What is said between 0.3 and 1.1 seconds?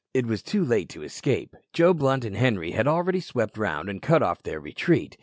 too late to